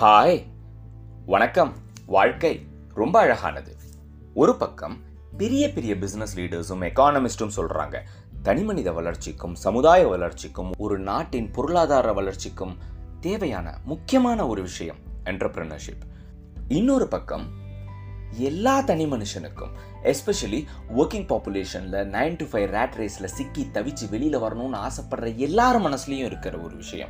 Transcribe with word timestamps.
Hi. 0.00 0.46
வணக்கம். 1.26 1.72
வாழ்க்கை 2.06 2.66
ரொம்ப 2.94 3.20
அழகானது. 3.20 3.76
ஒரு 4.34 4.56
பக்கம் 4.56 4.98
பெரிய 5.36 5.72
பெரிய 5.72 5.96
பிசினஸ் 5.98 6.38
லீடர்ஸும் 6.38 6.80
எக்கானமிஸ்டும் 6.80 7.50
சொல்றாங்க 7.56 8.00
தனிமனித 8.42 8.92
வளர்ச்சிக்கும் 8.92 9.54
சமுதாய 9.54 10.08
வளர்ச்சிக்கும் 10.08 10.70
ஒரு 10.78 10.98
நாட்டின் 10.98 11.50
பொருளாதார 11.50 12.12
வளர்ச்சிக்கும் 12.12 12.76
தேவையான 13.20 13.78
முக்கியமான 13.84 14.46
ஒரு 14.46 14.62
விஷயம் 14.62 14.96
என்டர்பிரினர்ஷிப் 15.24 16.02
இன்னொரு 16.68 17.08
பக்கம் 17.08 17.61
எல்லா 18.32 18.80
தனி 18.80 19.06
மனுஷனுக்கும் 19.06 19.70
எஸ்பெஷலி 20.02 20.64
ஒர்க்கிங் 20.96 21.26
பாப்புலேஷன்ல 21.26 22.04
நைன் 22.04 22.36
டு 22.36 22.44
ஃபைவ் 22.44 22.70
ரேட் 22.70 22.94
ரேஸில் 22.96 23.24
சிக்கி 23.24 23.70
தவிச்சு 23.72 24.10
வெளியில 24.10 24.38
வரணும்னு 24.38 24.86
ஆசைப்படுற 24.86 25.34
எல்லார் 25.34 25.80
மனசுலயும் 25.80 26.24
இருக்கிற 26.24 26.58
ஒரு 26.58 26.76
விஷயம். 26.76 27.08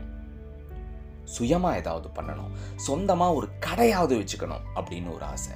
சுயமாக 1.24 1.76
ஏதாவது 1.76 2.08
பண்ணணும். 2.08 2.50
சொந்தமா 2.88 3.34
ஒரு 3.34 3.48
கடையாவது 3.66 4.26
வச்சுக்கணும் 4.26 4.60
அப்படின்னு 4.74 5.14
ஒரு 5.14 5.24
ஆசை. 5.24 5.54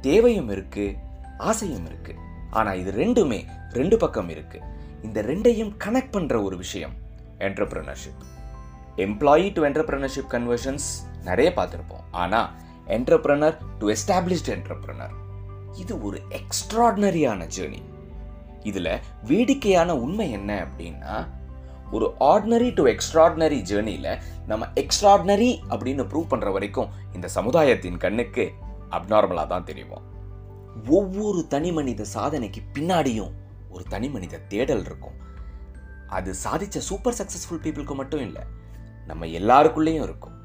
தேவையும் 0.00 0.50
இருக்கு 0.50 0.96
ஆசையும் 1.38 1.86
இருக்கு. 1.86 2.14
ஆனால் 2.50 2.78
இது 2.78 2.92
ரெண்டுமே 2.92 3.46
ரெண்டு 3.70 3.96
பக்கம் 3.96 4.28
இருக்கு. 4.28 4.60
இந்த 5.02 5.22
ரெண்டையும் 5.22 5.76
கனெக்ட் 5.84 6.12
பண்ணுற 6.12 6.42
ஒரு 6.42 6.56
விஷயம் 6.56 6.92
entrepreneurship 7.38 8.22
employee 8.96 9.52
to 9.52 9.64
entrepreneurship 9.64 10.30
conversions 10.30 11.18
நிறைய 11.24 11.52
பார்த்துருப்போம். 11.56 12.04
ஆனா 12.10 12.52
என்டர்பிரனர் 12.86 13.58
டு 13.78 13.86
எஸ்டாப்ளிஷ்ட் 13.90 14.48
என்டர்பிரனர் 14.48 15.14
இது 15.72 16.02
ஒரு 16.02 16.18
எக்ஸ்ட்ராடினரியான 16.30 17.46
ஜேர்னி 17.56 17.82
இதில் 18.62 19.00
வேடிக்கையான 19.22 19.94
உண்மை 19.96 20.30
என்ன 20.30 20.66
அப்படின்னா 20.66 21.26
ஒரு 21.90 22.14
ஆர்டினரி 22.20 22.74
டு 22.74 22.82
எக்ஸ்ட்ராடினரி 22.86 23.58
ஜேர்னியில் 23.70 24.20
நம்ம 24.46 24.66
எக்ஸ்ட்ராடினரி 24.74 25.60
அப்படின்னு 25.70 26.02
ப்ரூவ் 26.02 26.30
பண்ணுற 26.32 26.52
வரைக்கும் 26.52 26.92
இந்த 27.12 27.28
சமுதாயத்தின் 27.28 27.96
கண்ணுக்கு 27.96 28.52
அப்நார்மலாக 28.90 29.46
தான் 29.46 29.64
தெரியும். 29.64 30.04
ஒவ்வொரு 30.88 31.46
தனி 31.48 31.72
மனித 31.72 32.04
சாதனைக்கு 32.14 32.60
பின்னாடியும் 32.78 33.32
ஒரு 33.70 33.84
தனி 33.88 34.08
மனித 34.08 34.38
தேடல் 34.38 34.84
இருக்கும். 34.84 35.18
அது 36.08 36.34
சாதித்த 36.44 36.78
சூப்பர் 36.78 37.14
சக்ஸஸ்ஃபுல் 37.18 37.62
பீப்புளுக்கு 37.64 37.94
மட்டும் 37.94 38.20
இல்லை 38.20 38.42
நம்ம 39.06 39.26
எல்லாருக்குள்ளேயும் 39.26 40.02
இருக்கும். 40.02 40.36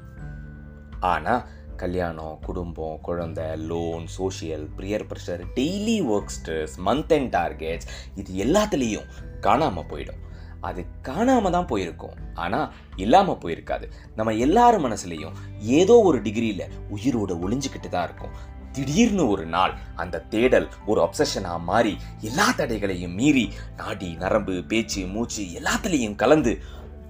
ஆனால் 1.00 1.46
கல்யாணம் 1.82 2.38
குடும்பம் 2.46 3.00
குழந்தை 3.06 3.46
loan 3.70 4.06
social 4.16 4.64
peer 4.78 5.04
pressure 5.10 5.42
daily 5.58 5.96
work 6.12 6.32
stress 6.36 6.74
month 6.86 7.12
and 7.16 7.30
targets 7.36 7.88
இது 8.20 8.30
எல்லாத்துலேயும் 8.44 9.10
காணாமல் 9.46 9.88
போயிடும். 9.90 10.22
அது 10.68 10.80
காணாமல் 11.08 11.54
தான் 11.56 11.68
போயிருக்கும். 11.72 12.16
ஆனால் 12.44 12.72
இல்லாமல் 13.04 13.40
போயிருக்காது. 13.42 13.86
நம்ம 14.18 14.34
எல்லார் 14.46 14.78
மனசுலேயும் 14.86 15.36
ஏதோ 15.80 15.96
ஒரு 16.08 16.20
டிகிரியில் 16.26 16.64
உயிரோட 16.96 17.32
ஒளிஞ்சுக்கிட்டு 17.44 17.90
தான் 17.92 18.06
இருக்கும். 18.08 18.34
திடீர்னு 18.76 19.24
ஒரு 19.34 19.44
நாள் 19.54 19.72
அந்த 20.02 20.24
தேடல் 20.34 20.68
ஒரு 20.90 21.00
அப்சஷனாக 21.06 21.64
மாறி 21.70 21.94
எல்லா 22.30 22.48
தடைகளையும் 22.60 23.16
மீறி 23.20 23.46
நாடி 23.80 24.10
நரம்பு 24.24 24.56
பேச்சு 24.72 25.00
மூச்சு 25.14 25.44
எல்லாத்துலேயும் 25.60 26.20
கலந்து 26.24 26.54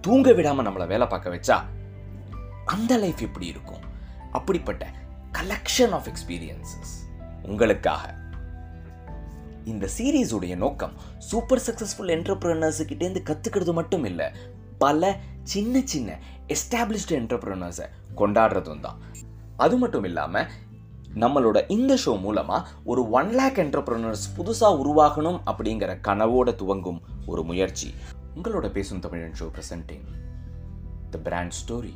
தூங்க 0.06 0.33
விடாமல் 0.39 0.69
நம்மளை 0.69 0.86
வேலை 0.94 1.08
பார்க்க 1.14 1.36
வச்சா 1.36 1.58
அந்த 2.74 2.92
லைஃப் 3.02 3.20
எப்படி 3.27 3.46
இருக்கும்? 3.55 3.83
அப்படிப்பட்ட 4.33 4.91
கலெக்ஷன் 5.33 5.91
ஆஃப் 5.91 6.09
எக்ஸ்பீரியன்சஸ் 6.09 6.93
உங்களுக்காக. 7.43 8.15
இந்த 9.65 9.89
சீரீஸுடைய 9.98 10.57
நோக்கம் 10.57 10.93
சூப்பர் 11.19 11.62
சக்ஸஸ்ஃபுல் 11.67 12.12
என்டர்பிரனர்ஸுக்கிட்டேருந்து 12.17 13.23
கற்றுக்கிறது 13.31 13.73
மட்டும் 13.73 14.05
இல்லை 14.05 14.27
பல 14.79 15.17
சின்ன 15.43 15.81
சின்ன 15.85 16.19
எஸ்டாப்ளிஷ்டு 16.47 17.09
என்டர்பிரனர்ஸை 17.09 17.87
கொண்டாடுறதும் 18.17 18.81
தான். 18.81 18.98
அது 19.57 19.77
மட்டும் 19.77 20.05
இல்லாமல் 20.05 20.47
நம்மளோட 21.14 21.70
இந்த 21.70 21.98
ஷோ 22.07 22.20
மூலமாக 22.20 22.69
ஒரு 22.85 23.11
ஒன் 23.11 23.29
லேக் 23.29 23.58
என்டர்பிரனர்ஸ் 23.58 24.27
புதுசாக 24.36 24.79
உருவாகணும் 24.83 25.41
அப்படிங்கிற 25.47 25.98
கனவோட 26.08 26.55
துவங்கும் 26.55 27.02
ஒரு 27.27 27.45
முயற்சி. 27.45 27.95
உங்களோட 28.36 28.70
பேசும் 28.70 29.01
Tamizhan 29.01 29.35
show 29.39 29.51
presenting 29.55 30.05
the 31.11 31.19
brand 31.19 31.55
story 31.61 31.95